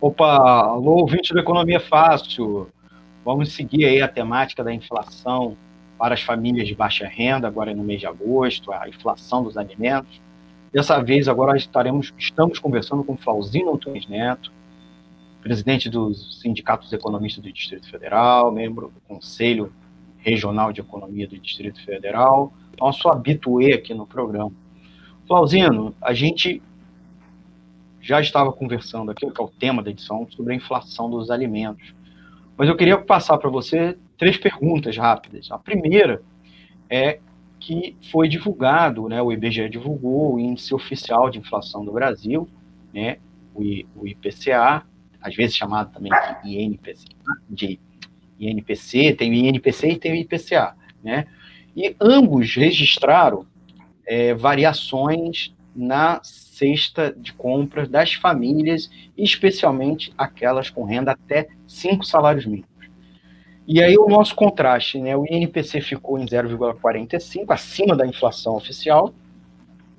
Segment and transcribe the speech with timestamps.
[0.00, 2.68] Opa, alô, ouvinte do Economia Fácil.
[3.24, 5.56] Vamos seguir aí a temática da inflação
[5.98, 10.20] para as famílias de baixa renda, agora no mês de agosto, a inflação dos alimentos.
[10.72, 14.52] Dessa vez, agora estaremos, estamos conversando com Flauzino Antunes Neto,
[15.42, 19.72] presidente do Sindicato dos Economistas do Distrito Federal, membro do Conselho
[20.18, 24.52] Regional de Economia do Distrito Federal, nosso habituê aqui no programa.
[25.26, 26.62] Flauzino, a gente
[28.08, 31.94] já estava conversando aqui, que é o tema da edição, sobre a inflação dos alimentos.
[32.56, 35.50] Mas eu queria passar para você três perguntas rápidas.
[35.50, 36.22] A primeira
[36.88, 37.20] é
[37.60, 42.48] que foi divulgado, né, o IBGE divulgou o índice oficial de inflação do Brasil,
[42.94, 43.18] né,
[43.54, 44.86] o, IPCA,
[45.20, 46.10] às vezes chamado também
[46.42, 47.08] de INPC,
[47.50, 47.78] de
[48.40, 51.26] INPC, tem o INPC e tem o IPCA, né?
[51.76, 53.44] E ambos registraram
[54.06, 62.44] é, variações na cesta de compras das famílias, especialmente aquelas com renda até cinco salários
[62.44, 62.66] mínimos.
[63.64, 65.16] E aí o nosso contraste, né?
[65.16, 69.14] O INPC ficou em 0,45, acima da inflação oficial,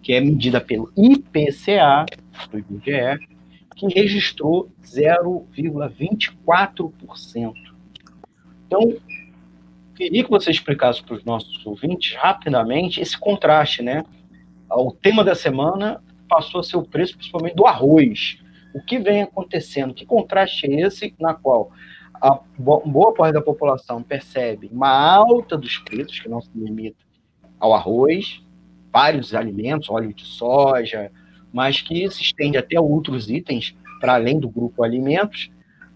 [0.02, 2.06] que é medida pelo IPCA
[2.52, 3.26] do IBGE,
[3.76, 7.54] que registrou 0,24%.
[8.68, 8.98] Então,
[9.96, 14.04] queria que você explicasse para os nossos ouvintes rapidamente esse contraste, né?
[14.72, 18.38] O tema da semana passou a ser o preço, principalmente do arroz.
[18.74, 19.94] O que vem acontecendo?
[19.94, 21.72] Que contraste é esse na qual
[22.22, 26.98] a boa parte da população percebe uma alta dos preços, que não se limita
[27.60, 28.44] ao arroz,
[28.92, 31.12] vários alimentos, óleo de soja,
[31.52, 35.50] mas que se estende até outros itens para além do grupo alimentos,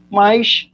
[0.10, 0.72] mas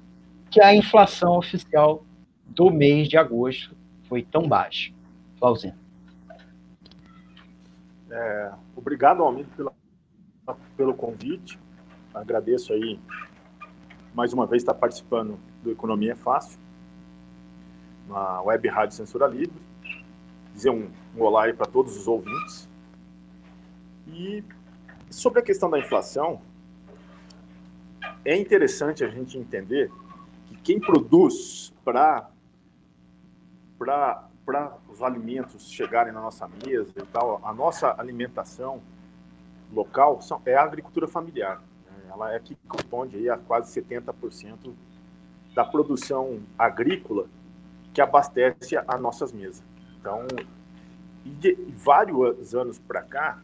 [0.50, 2.04] que a inflação oficial
[2.46, 4.92] do mês de agosto foi tão baixa.
[5.38, 5.89] Flauzino.
[8.12, 9.74] É, obrigado, Almir, pela,
[10.76, 11.60] pelo convite.
[12.14, 13.00] Agradeço aí
[14.14, 16.60] mais uma vez estar participando do Economia é Fácil,
[18.08, 19.62] na Web Rádio Censura Livre.
[20.54, 22.68] Dizer um, um olá aí para todos os ouvintes.
[24.08, 24.44] E
[25.10, 26.42] sobre a questão da inflação,
[28.26, 29.92] é interessante a gente entender
[30.48, 32.30] que quem produz para
[33.80, 38.82] para os alimentos chegarem na nossa mesa e tal, a nossa alimentação
[39.72, 41.62] local são, é a agricultura familiar.
[41.86, 42.10] Né?
[42.12, 44.74] Ela é que corresponde aí a quase 70%
[45.56, 47.28] da produção agrícola
[47.94, 49.64] que abastece as nossas mesas.
[50.00, 50.28] Então,
[51.26, 53.42] de vários anos para cá,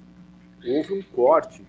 [0.66, 1.66] houve um corte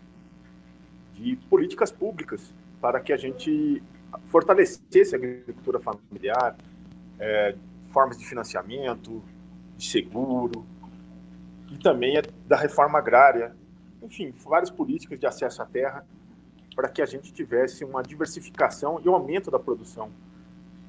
[1.15, 3.83] de políticas públicas para que a gente
[4.29, 6.57] fortalecesse a agricultura familiar,
[7.19, 7.57] é,
[7.97, 9.25] formas de financiamento,
[9.75, 10.67] de seguro,
[11.73, 13.57] e também da reforma agrária,
[14.03, 16.07] enfim, várias políticas de acesso à terra
[16.75, 20.11] para que a gente tivesse uma diversificação e um aumento da produção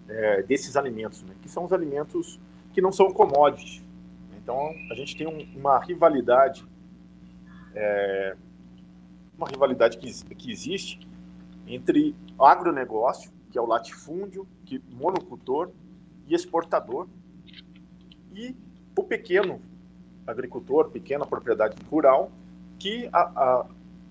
[0.10, 2.42] é, desses alimentos, né, que são os alimentos
[2.74, 3.82] que não são commodities.
[4.36, 6.68] Então, a gente tem um, uma rivalidade,
[7.74, 8.36] é,
[9.38, 11.08] uma rivalidade que, que existe
[11.66, 15.72] entre o agronegócio, que é o latifúndio, que monocultor,
[16.28, 17.08] e exportador,
[18.34, 18.56] e
[18.96, 19.62] o pequeno
[20.26, 22.32] agricultor, pequena propriedade rural,
[22.78, 23.66] que a, a,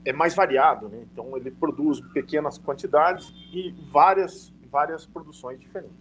[0.05, 1.05] é mais variado, né?
[1.13, 5.97] então ele produz pequenas quantidades e várias, várias produções diferentes.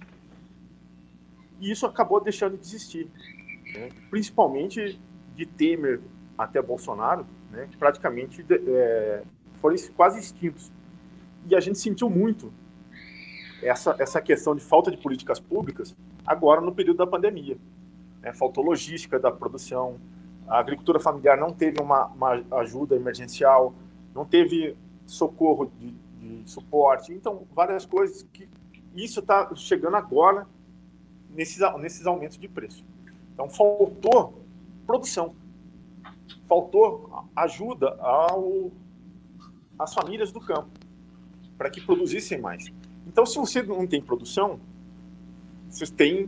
[1.59, 3.09] E isso acabou deixando de existir,
[3.73, 3.89] né?
[4.09, 4.99] principalmente
[5.35, 6.01] de Temer
[6.37, 7.67] até Bolsonaro, né?
[7.77, 9.23] praticamente é,
[9.59, 10.71] foram quase extintos.
[11.47, 12.51] E a gente sentiu muito
[13.61, 17.57] essa, essa questão de falta de políticas públicas agora no período da pandemia.
[18.21, 18.33] Né?
[18.33, 19.99] Faltou logística da produção,
[20.47, 23.73] a agricultura familiar não teve uma, uma ajuda emergencial,
[24.13, 24.75] não teve
[25.05, 28.47] socorro de, de, suporte, então várias coisas que
[28.95, 30.47] isso está chegando agora
[31.29, 32.83] nesses, nesses aumentos de preço.
[33.33, 34.41] Então faltou
[34.85, 35.35] produção,
[36.47, 38.71] faltou ajuda ao,
[39.77, 40.69] às famílias do campo
[41.57, 42.71] para que produzissem mais.
[43.07, 44.59] Então, se você não tem produção,
[45.75, 46.27] você tem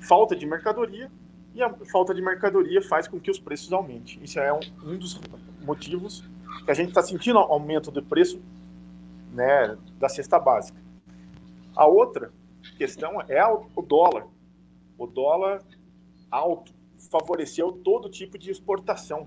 [0.00, 1.10] falta de mercadoria
[1.54, 4.18] e a falta de mercadoria faz com que os preços aumentem.
[4.22, 5.18] Isso é um, um dos
[5.62, 6.22] motivos
[6.64, 8.40] que a gente está sentindo aumento do preço
[9.32, 10.78] né, da cesta básica.
[11.74, 12.30] A outra
[12.76, 14.26] questão é o dólar.
[14.98, 15.62] O dólar
[16.30, 16.72] alto
[17.10, 19.26] favoreceu todo tipo de exportação.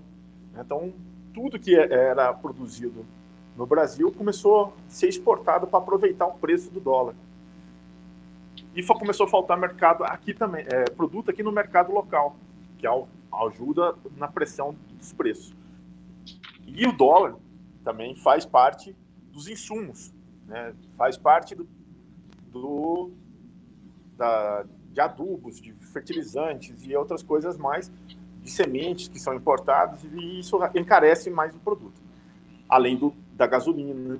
[0.56, 0.92] Então,
[1.34, 3.04] tudo que era produzido
[3.56, 7.14] no Brasil começou a ser exportado para aproveitar o preço do dólar.
[8.74, 12.36] E começou a faltar mercado aqui também, é, produto aqui no mercado local,
[12.78, 12.86] que
[13.32, 15.54] ajuda na pressão dos preços.
[16.66, 17.36] E o dólar
[17.82, 18.94] também faz parte
[19.32, 20.12] dos insumos
[20.48, 20.74] né?
[20.96, 21.68] faz parte do,
[22.50, 23.10] do
[24.16, 27.92] da, de adubos, de fertilizantes e outras coisas mais,
[28.42, 32.00] de sementes que são importadas, e isso encarece mais o produto.
[32.68, 34.18] Além do, da gasolina,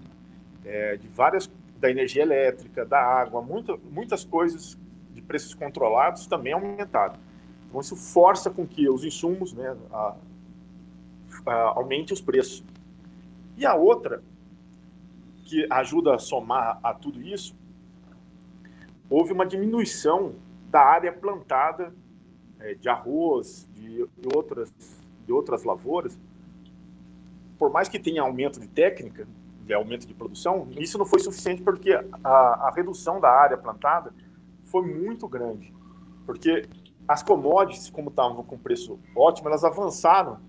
[0.65, 1.51] é, de várias
[1.81, 4.79] da energia elétrica, da água, muita, muitas coisas
[5.13, 7.17] de preços controlados também aumentaram.
[7.69, 10.17] Então isso força com que os insumos né, a,
[11.47, 12.65] a, aumente os preços.
[13.57, 14.23] E a outra
[15.45, 17.57] que ajuda a somar a tudo isso,
[19.09, 20.35] houve uma diminuição
[20.71, 21.95] da área plantada
[22.61, 24.71] é, de arroz, de, de, outras,
[25.25, 26.19] de outras lavouras.
[27.59, 29.27] Por mais que tenha aumento de técnica,
[29.69, 31.93] de aumento de produção, isso não foi suficiente porque
[32.25, 34.15] a, a redução da área plantada
[34.65, 35.73] foi muito grande.
[36.25, 36.67] Porque
[37.07, 40.41] as commodities, como estavam com preço ótimo, elas avançaram,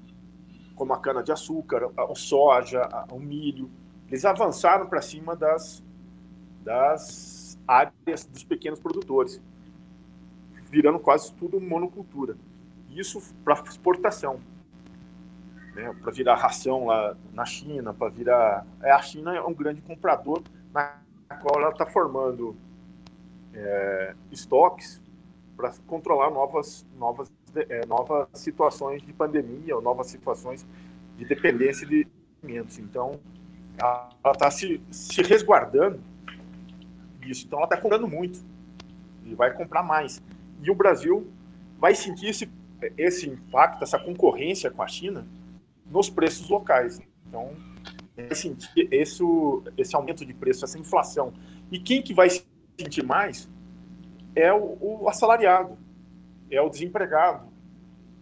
[0.73, 3.69] como a cana-de-açúcar, o soja, o milho,
[4.07, 5.83] eles avançaram para cima das,
[6.63, 9.41] das áreas dos pequenos produtores,
[10.71, 12.37] virando quase tudo monocultura.
[12.89, 14.39] Isso para exportação,
[15.79, 15.95] né?
[16.01, 18.65] para virar ração lá na China, para virar.
[18.81, 20.43] É, a China é um grande comprador,
[20.73, 20.99] na
[21.41, 22.55] qual ela está formando
[23.53, 25.01] é, estoques
[25.55, 30.65] para controlar novas, novas, é, novas situações de pandemia ou novas situações
[31.17, 32.07] de dependência de
[32.41, 32.79] alimentos.
[32.79, 33.19] Então,
[33.77, 36.01] ela está se, se resguardando
[37.19, 37.45] disso.
[37.45, 38.43] Então, ela está comprando muito
[39.25, 40.21] e vai comprar mais.
[40.61, 41.27] E o Brasil
[41.77, 42.49] vai sentir esse,
[42.97, 45.25] esse impacto, essa concorrência com a China
[45.89, 47.01] nos preços locais.
[47.27, 47.55] Então,
[48.15, 49.23] vai sentir esse,
[49.77, 51.33] esse aumento de preço, essa inflação.
[51.71, 53.49] E quem que vai sentir mais
[54.35, 55.77] é o, o assalariado,
[56.49, 57.47] é o desempregado,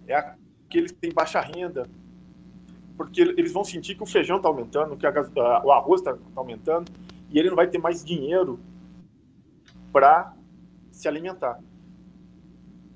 [0.07, 1.87] é aquele que tem baixa renda,
[2.95, 5.11] porque eles vão sentir que o feijão está aumentando, que a,
[5.63, 6.91] o arroz está tá aumentando,
[7.29, 8.59] e ele não vai ter mais dinheiro
[9.91, 10.33] para
[10.91, 11.59] se alimentar.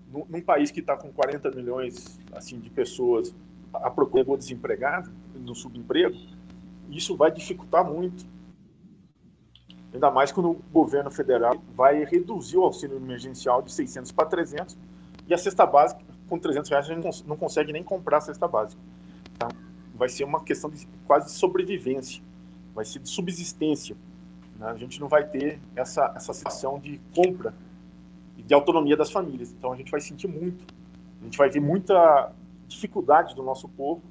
[0.07, 3.33] Num, num país que está com 40 milhões assim de pessoas
[3.73, 6.15] a procura desempregado, no subemprego,
[6.89, 8.25] isso vai dificultar muito.
[9.93, 14.77] Ainda mais quando o governo federal vai reduzir o auxílio emergencial de 600 para 300
[15.27, 18.47] e a cesta básica, com 300 reais, a gente não consegue nem comprar a cesta
[18.47, 18.81] básica.
[19.35, 19.49] Então,
[19.93, 22.23] vai ser uma questão de quase sobrevivência,
[22.73, 23.97] vai ser de subsistência.
[24.57, 24.67] Né?
[24.67, 27.53] A gente não vai ter essa, essa situação de compra
[28.37, 29.51] e de autonomia das famílias.
[29.51, 30.65] Então, a gente vai sentir muito.
[31.19, 32.31] A gente vai ver muita
[32.71, 34.01] dificuldade do nosso povo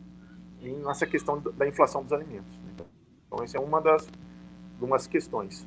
[0.84, 2.56] nessa questão da inflação dos alimentos.
[2.58, 2.84] Né?
[3.26, 4.08] Então, essa é uma das
[4.80, 5.66] umas questões.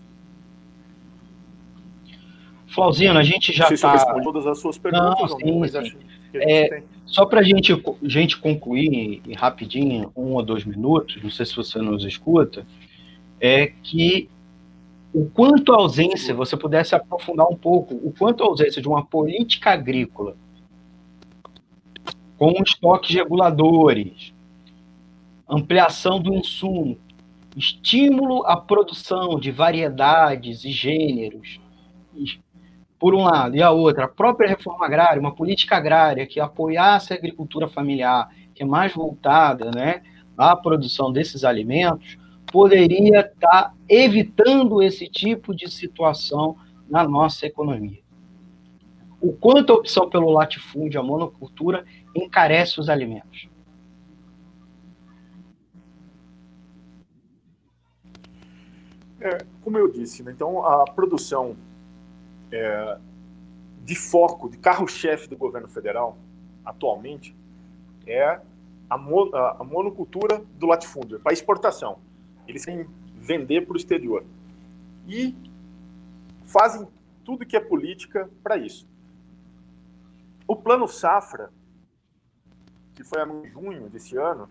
[2.68, 3.98] Flauzino, a gente já está.
[3.98, 5.98] Se todas as suas perguntas, não, sim, mas sim.
[6.34, 11.46] É, só para a gente, gente concluir e rapidinho, um ou dois minutos, não sei
[11.46, 12.66] se você nos escuta,
[13.40, 14.28] é que
[15.14, 19.06] o quanto a ausência, você pudesse aprofundar um pouco, o quanto a ausência de uma
[19.06, 20.36] política agrícola
[22.44, 24.34] com estoques reguladores,
[25.48, 26.98] ampliação do insumo,
[27.56, 31.62] estímulo à produção de variedades e gêneros,
[33.00, 37.14] por um lado, e a outra, a própria reforma agrária, uma política agrária que apoiasse
[37.14, 40.02] a agricultura familiar, que é mais voltada né,
[40.38, 42.18] à produção desses alimentos,
[42.52, 46.58] poderia estar evitando esse tipo de situação
[46.90, 48.04] na nossa economia.
[49.22, 51.86] O quanto a opção pelo latifúndio, a monocultura,
[52.16, 53.50] encarece os alimentos.
[59.20, 61.56] É, como eu disse, né, então a produção
[62.52, 62.98] é,
[63.84, 66.18] de foco, de carro-chefe do governo federal,
[66.66, 67.36] atualmente,
[68.06, 68.40] é
[68.90, 72.00] a, mo, a, monocultura do latifúndio, para exportação.
[72.48, 74.26] Eles querem vender para o exterior.
[75.08, 75.36] E
[76.46, 76.88] fazem
[77.24, 78.88] tudo que é política para isso.
[80.46, 81.50] O plano Safra,
[82.94, 84.48] que foi em junho desse ano,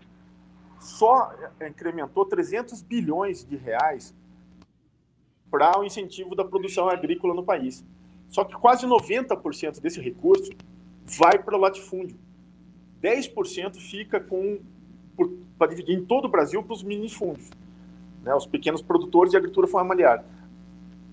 [0.79, 1.33] só
[1.67, 4.13] incrementou 300 bilhões de reais
[5.49, 7.85] para o incentivo da produção agrícola no país.
[8.27, 10.51] Só que quase 90% desse recurso
[11.05, 12.17] vai para o latifúndio.
[13.01, 14.59] 10% fica com
[15.57, 17.51] para dividir em todo o Brasil para os minifúndios,
[18.23, 20.25] né, os pequenos produtores de agricultura familiar.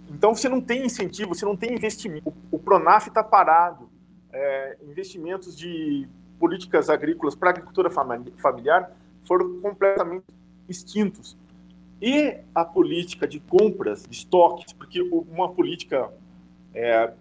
[0.08, 2.30] Então você não tem incentivo, você não tem investimento.
[2.30, 3.90] O, o Pronaf está parado.
[4.32, 6.08] É, investimentos de
[6.40, 8.90] políticas agrícolas para a agricultura familiar
[9.24, 10.24] foram completamente
[10.66, 11.36] extintos.
[12.00, 16.10] E a política de compras, de estoques, porque uma política
[16.72, 17.12] é,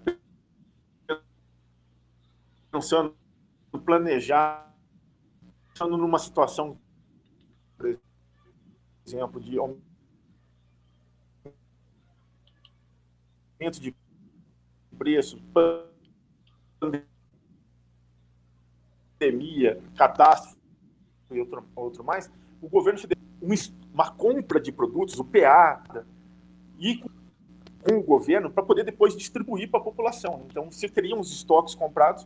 [2.72, 3.14] pensando,
[3.84, 4.74] planejar,
[5.68, 6.80] pensando numa situação,
[7.78, 8.00] por
[9.06, 9.60] exemplo, de
[13.82, 13.94] de
[14.98, 15.42] preços,
[16.80, 17.19] pandemia,
[19.96, 20.58] catástrofe
[21.32, 22.30] e outro, outro mais,
[22.62, 23.18] o governo deu
[23.94, 25.84] uma compra de produtos, o PA,
[26.78, 27.04] e
[27.84, 30.46] com o governo para poder depois distribuir para a população.
[30.50, 32.26] Então, você teria uns estoques comprados,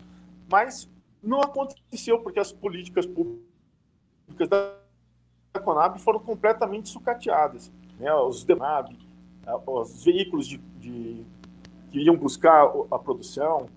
[0.49, 0.89] mas
[1.21, 4.73] não aconteceu porque as políticas públicas da
[5.63, 7.71] Conab foram completamente sucateadas.
[7.99, 8.13] Né?
[8.13, 8.97] Os Demab,
[9.65, 11.23] os veículos de, de,
[11.91, 13.67] que iam buscar a produção,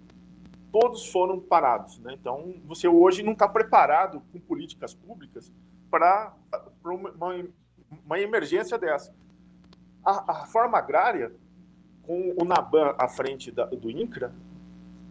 [0.79, 1.99] todos foram parados.
[2.01, 2.13] Né?
[2.13, 5.51] Então, você hoje não está preparado com políticas públicas
[5.91, 6.35] para
[6.85, 7.11] uma,
[8.05, 9.15] uma, emergência dessa.
[10.05, 11.33] A, a reforma agrária,
[12.03, 14.35] com o Naban à frente da, do INCRA,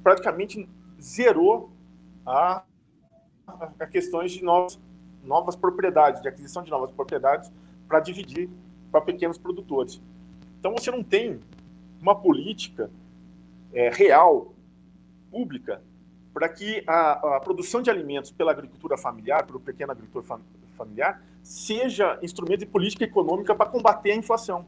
[0.03, 0.69] praticamente
[1.01, 1.72] zerou
[2.24, 2.63] a,
[3.79, 4.79] a questões de novas,
[5.24, 7.51] novas propriedades, de aquisição de novas propriedades
[7.88, 8.51] para dividir
[8.91, 10.00] para pequenos produtores.
[10.60, 11.39] Então você não tem
[12.00, 12.89] uma política
[13.74, 14.53] é, real,
[15.35, 15.81] pública,
[16.33, 20.39] para que a, a, produção de alimentos pela agricultura familiar, pelo pequeno agricultor
[20.77, 24.65] familiar, seja instrumento de política econômica para combater a inflação.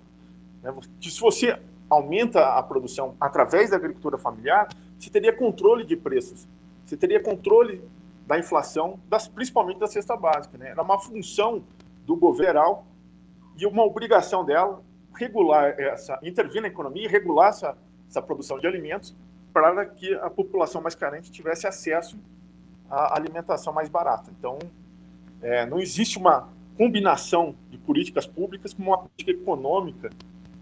[0.62, 0.74] Né?
[1.02, 1.58] Se você
[1.90, 4.68] aumenta a produção através da agricultura familiar,
[5.00, 6.46] você teria controle de preços,
[6.86, 7.82] você teria controle
[8.26, 10.58] da inflação, das, principalmente da cesta básica.
[10.58, 10.72] Né?
[10.72, 11.64] Era uma função
[12.06, 12.84] do governo
[13.58, 14.82] e uma obrigação dela
[15.16, 17.78] regular essa, intervir na economia e regular essa,
[18.10, 19.16] essa produção de alimentos
[19.60, 22.16] para que a população mais carente tivesse acesso
[22.88, 24.30] à alimentação mais barata.
[24.38, 24.60] Então,
[25.42, 26.48] é, não existe uma
[26.78, 30.12] combinação de políticas públicas com uma política econômica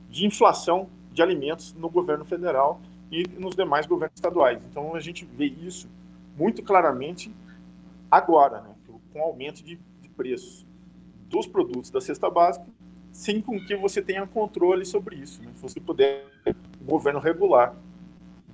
[0.10, 2.80] de inflação de alimentos no governo federal
[3.12, 4.64] e nos demais governos estaduais.
[4.72, 5.90] Então, a gente vê isso
[6.38, 7.36] muito claramente
[8.10, 8.70] agora, né,
[9.12, 10.66] com o aumento de, de preços
[11.30, 12.66] dos produtos da cesta básica,
[13.12, 16.25] sem com que você tenha controle sobre isso, né, se você puder
[16.80, 17.75] o governo regular.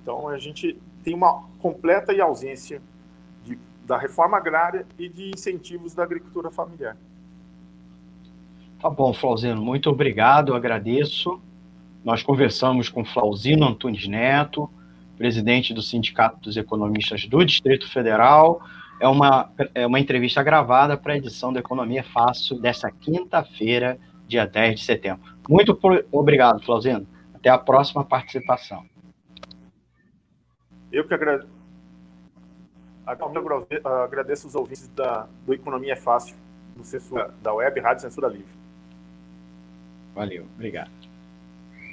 [0.02, 2.82] Então a gente tem uma completa ausência
[3.44, 6.96] de, da reforma agrária e de incentivos da agricultura familiar.
[8.80, 11.40] Tá bom, Flauzino, muito obrigado, agradeço.
[12.04, 14.68] Nós conversamos com Flauzino Antunes Neto,
[15.16, 18.60] presidente do Sindicato dos Economistas do Distrito Federal.
[18.98, 24.46] É uma, é uma entrevista gravada para a edição da Economia Fácil dessa quinta-feira, dia
[24.46, 25.22] 10 de setembro.
[25.48, 25.78] Muito
[26.10, 27.06] obrigado, Flauzino.
[27.32, 28.84] Até a próxima participação.
[30.92, 31.48] Eu que agradeço,
[33.84, 36.36] agradeço os ouvintes da, do Economia Fácil,
[36.76, 38.52] do Censura, da Web Rádio Censura Livre.
[40.14, 40.90] Valeu, obrigado.